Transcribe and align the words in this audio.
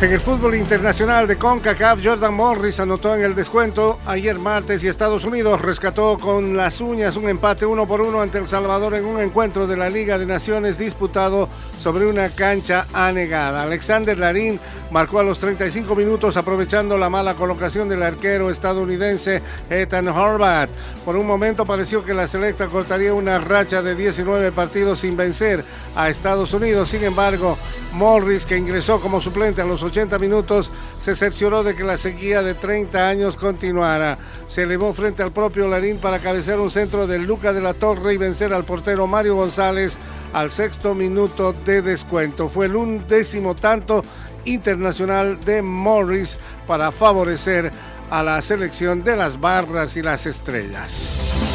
En 0.00 0.10
el 0.10 0.20
fútbol 0.20 0.54
internacional 0.54 1.28
de 1.28 1.36
CONCACAF, 1.36 2.00
Jordan 2.02 2.32
Morris 2.32 2.80
anotó 2.80 3.14
en 3.14 3.22
el 3.22 3.34
descuento 3.34 3.98
ayer 4.06 4.38
martes 4.38 4.82
y 4.82 4.88
Estados 4.88 5.26
Unidos 5.26 5.60
rescató 5.60 6.16
con 6.18 6.56
las 6.56 6.80
uñas 6.80 7.16
un 7.16 7.28
empate 7.28 7.66
uno 7.66 7.86
por 7.86 8.00
uno 8.00 8.22
ante 8.22 8.38
El 8.38 8.48
Salvador 8.48 8.94
en 8.94 9.04
un 9.04 9.20
encuentro 9.20 9.66
de 9.66 9.76
la 9.76 9.90
Liga 9.90 10.16
de 10.16 10.24
Naciones 10.24 10.78
disputado 10.78 11.50
sobre 11.78 12.06
una 12.06 12.30
cancha 12.30 12.86
anegada. 12.94 13.62
Alexander 13.62 14.18
Larín 14.18 14.58
marcó 14.90 15.18
a 15.18 15.22
los 15.22 15.38
35 15.38 15.94
minutos 15.94 16.38
aprovechando 16.38 16.96
la 16.96 17.10
mala 17.10 17.34
colocación 17.34 17.86
del 17.86 18.02
arquero 18.02 18.48
estadounidense 18.48 19.42
Ethan 19.68 20.08
Horvath. 20.08 20.70
Por 21.04 21.16
un 21.16 21.26
momento 21.26 21.66
pareció 21.66 22.02
que 22.02 22.14
la 22.14 22.26
selecta 22.26 22.68
cortaría 22.68 23.12
una 23.12 23.38
racha 23.38 23.82
de 23.82 23.94
19 23.94 24.50
partidos 24.52 25.00
sin 25.00 25.14
vencer 25.14 25.62
a 25.94 26.08
Estados 26.08 26.54
Unidos. 26.54 26.88
Sin 26.88 27.04
embargo, 27.04 27.58
Morris, 27.92 28.46
que 28.46 28.56
ingresó 28.56 28.98
como 28.98 29.20
suplente 29.20 29.60
a 29.60 29.66
los 29.66 29.82
80 29.90 30.20
minutos 30.20 30.70
se 30.98 31.16
cercioró 31.16 31.64
de 31.64 31.74
que 31.74 31.82
la 31.82 31.98
sequía 31.98 32.44
de 32.44 32.54
30 32.54 33.08
años 33.08 33.34
continuara. 33.34 34.18
Se 34.46 34.62
elevó 34.62 34.94
frente 34.94 35.24
al 35.24 35.32
propio 35.32 35.66
Larín 35.66 35.98
para 35.98 36.20
cabecear 36.20 36.60
un 36.60 36.70
centro 36.70 37.08
de 37.08 37.18
Luca 37.18 37.52
de 37.52 37.60
la 37.60 37.74
Torre 37.74 38.14
y 38.14 38.16
vencer 38.16 38.54
al 38.54 38.64
portero 38.64 39.08
Mario 39.08 39.34
González 39.34 39.98
al 40.32 40.52
sexto 40.52 40.94
minuto 40.94 41.52
de 41.52 41.82
descuento. 41.82 42.48
Fue 42.48 42.66
el 42.66 42.76
undécimo 42.76 43.56
tanto 43.56 44.04
internacional 44.44 45.40
de 45.44 45.60
Morris 45.60 46.38
para 46.68 46.92
favorecer 46.92 47.72
a 48.10 48.22
la 48.22 48.40
selección 48.42 49.02
de 49.02 49.16
las 49.16 49.40
barras 49.40 49.96
y 49.96 50.02
las 50.02 50.24
estrellas. 50.26 51.49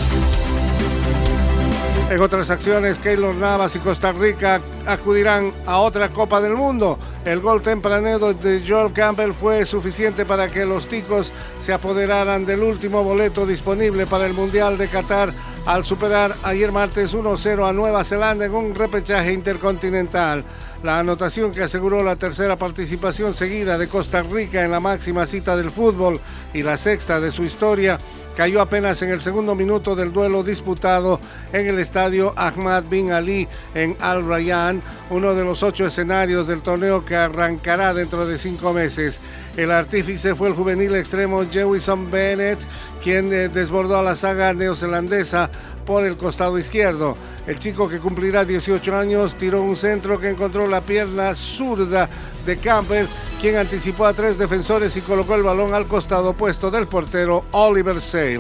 En 2.08 2.22
otras 2.22 2.52
acciones, 2.52 3.00
Keylor 3.00 3.34
Navas 3.34 3.76
y 3.76 3.80
Costa 3.80 4.12
Rica 4.12 4.62
acudirán 4.86 5.52
a 5.66 5.80
otra 5.80 6.10
Copa 6.10 6.40
del 6.40 6.54
Mundo. 6.54 7.00
El 7.26 7.40
gol 7.40 7.64
tempranero 7.64 8.32
de 8.32 8.64
Joel 8.66 8.94
Campbell 8.94 9.34
fue 9.34 9.66
suficiente 9.66 10.24
para 10.24 10.48
que 10.52 10.68
los 10.68 10.88
ticos 10.88 11.32
se 11.60 11.74
apoderaran 11.74 12.46
del 12.46 12.62
último 12.62 13.04
boleto 13.04 13.48
disponible 13.48 14.06
para 14.06 14.28
el 14.28 14.34
Mundial 14.34 14.78
de 14.78 14.88
Qatar 14.88 15.34
al 15.66 15.84
superar 15.84 16.36
ayer 16.44 16.72
martes 16.72 17.16
1-0 17.16 17.68
a 17.68 17.74
Nueva 17.74 18.04
Zelanda 18.04 18.46
en 18.46 18.54
un 18.54 18.76
repechaje 18.76 19.34
intercontinental. 19.34 20.46
La 20.84 21.00
anotación 21.00 21.54
que 21.54 21.64
aseguró 21.64 22.04
la 22.04 22.18
tercera 22.18 22.56
participación 22.56 23.34
seguida 23.34 23.80
de 23.80 23.88
Costa 23.88 24.22
Rica 24.22 24.64
en 24.64 24.70
la 24.70 24.80
máxima 24.80 25.26
cita 25.26 25.58
del 25.58 25.72
fútbol 25.72 26.22
y 26.54 26.62
la 26.62 26.78
sexta 26.78 27.20
de 27.20 27.32
su 27.32 27.44
historia 27.44 27.98
cayó 28.36 28.62
apenas 28.62 29.02
en 29.02 29.10
el 29.10 29.22
segundo 29.22 29.56
minuto 29.56 29.96
del 29.96 30.12
duelo 30.12 30.44
disputado 30.44 31.20
en 31.54 31.68
el 31.68 31.80
estadio 31.80 32.34
Ahmad 32.36 32.84
Bin 32.84 33.12
Ali 33.12 33.48
en 33.74 33.96
Al 34.00 34.28
Rayyan, 34.28 34.82
uno 35.10 35.34
de 35.34 35.44
los 35.44 35.64
ocho 35.64 35.88
escenarios 35.88 36.48
del 36.48 36.62
torneo 36.62 37.06
que 37.06 37.16
arrancará 37.16 37.94
dentro 37.94 38.28
de 38.28 38.38
cinco 38.38 38.74
meses. 38.74 39.20
El 39.56 39.72
artífice 39.72 40.36
fue 40.36 40.50
el 40.50 40.54
juvenil 40.54 40.96
extremo 40.96 41.44
Jewison 41.50 42.12
Bennett, 42.12 42.60
quien 43.02 43.32
eh, 43.32 43.50
desbordó 43.50 43.98
a 44.00 44.04
la 44.04 44.16
saga 44.16 44.54
neozelandesa 44.54 45.50
por 45.86 46.04
el 46.04 46.18
costado 46.18 46.58
izquierdo. 46.58 47.16
El 47.48 47.60
chico 47.60 47.88
que 47.88 48.00
cumplirá 48.00 48.44
18 48.44 48.96
años 48.96 49.36
tiró 49.36 49.62
un 49.62 49.76
centro 49.76 50.20
que 50.20 50.30
encontró 50.30 50.68
la 50.68 50.82
pierna 50.82 51.36
zurda 51.36 52.10
de 52.46 52.58
Campbell, 52.58 53.08
quien 53.40 53.58
anticipó 53.58 54.06
a 54.06 54.14
tres 54.14 54.38
defensores 54.38 54.98
y 54.98 55.02
colocó 55.02 55.36
el 55.36 55.44
balón 55.44 55.74
al 55.74 55.88
costado 55.88 56.32
opuesto 56.32 56.72
del 56.72 56.88
portero 56.88 57.46
Oliver 57.52 58.02
Sale. 58.02 58.40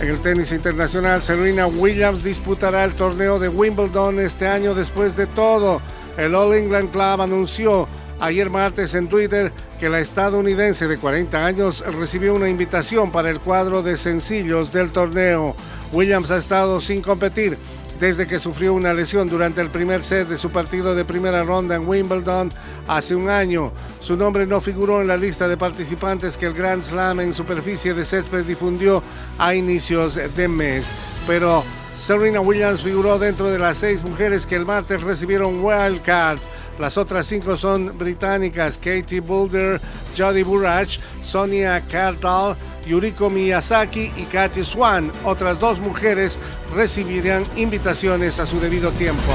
En 0.00 0.08
el 0.08 0.20
tenis 0.20 0.52
internacional, 0.52 1.22
Serena 1.24 1.66
Williams 1.66 2.22
disputará 2.22 2.84
el 2.84 2.94
torneo 2.94 3.38
de 3.38 3.48
Wimbledon 3.48 4.20
este 4.20 4.46
año 4.46 4.74
después 4.74 5.16
de 5.16 5.26
todo. 5.26 5.80
El 6.16 6.34
All 6.34 6.54
England 6.54 6.90
Club 6.90 7.20
anunció 7.20 7.88
ayer 8.20 8.50
martes 8.50 8.94
en 8.94 9.08
Twitter 9.08 9.52
que 9.78 9.88
la 9.88 10.00
estadounidense 10.00 10.88
de 10.88 10.98
40 10.98 11.44
años 11.44 11.84
recibió 11.86 12.34
una 12.34 12.48
invitación 12.48 13.12
para 13.12 13.30
el 13.30 13.40
cuadro 13.40 13.82
de 13.82 13.96
sencillos 13.96 14.72
del 14.72 14.90
torneo. 14.90 15.54
Williams 15.92 16.30
ha 16.30 16.36
estado 16.36 16.80
sin 16.80 17.00
competir 17.00 17.58
desde 18.00 18.26
que 18.26 18.38
sufrió 18.38 18.74
una 18.74 18.94
lesión 18.94 19.28
durante 19.28 19.60
el 19.60 19.70
primer 19.70 20.04
set 20.04 20.28
de 20.28 20.38
su 20.38 20.50
partido 20.50 20.94
de 20.94 21.04
primera 21.04 21.42
ronda 21.42 21.76
en 21.76 21.88
Wimbledon 21.88 22.52
hace 22.86 23.14
un 23.14 23.28
año. 23.28 23.72
Su 24.00 24.16
nombre 24.16 24.46
no 24.46 24.60
figuró 24.60 25.00
en 25.00 25.08
la 25.08 25.16
lista 25.16 25.48
de 25.48 25.56
participantes 25.56 26.36
que 26.36 26.46
el 26.46 26.54
Grand 26.54 26.84
Slam 26.84 27.20
en 27.20 27.34
superficie 27.34 27.94
de 27.94 28.04
césped 28.04 28.44
difundió 28.44 29.02
a 29.38 29.54
inicios 29.54 30.18
de 30.36 30.48
mes. 30.48 30.88
Pero 31.26 31.64
Serena 31.96 32.40
Williams 32.40 32.82
figuró 32.82 33.18
dentro 33.18 33.50
de 33.50 33.58
las 33.58 33.78
seis 33.78 34.04
mujeres 34.04 34.46
que 34.46 34.54
el 34.54 34.64
martes 34.64 35.02
recibieron 35.02 35.64
wild 35.64 36.02
card. 36.02 36.38
Las 36.78 36.96
otras 36.96 37.26
cinco 37.26 37.56
son 37.56 37.98
británicas, 37.98 38.78
Katie 38.78 39.20
Boulder, 39.20 39.80
Jodie 40.16 40.44
Burrach, 40.44 40.98
Sonia 41.22 41.84
Cardall, 41.86 42.56
Yuriko 42.86 43.28
Miyazaki 43.28 44.12
y 44.16 44.22
Katy 44.24 44.62
Swan. 44.62 45.10
Otras 45.24 45.58
dos 45.58 45.80
mujeres 45.80 46.38
recibirán 46.74 47.44
invitaciones 47.56 48.38
a 48.38 48.46
su 48.46 48.60
debido 48.60 48.92
tiempo. 48.92 49.32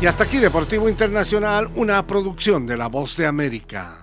Y 0.00 0.06
hasta 0.06 0.24
aquí 0.24 0.38
Deportivo 0.38 0.88
Internacional, 0.88 1.68
una 1.74 2.06
producción 2.06 2.66
de 2.66 2.76
La 2.76 2.88
Voz 2.88 3.16
de 3.16 3.26
América. 3.26 4.01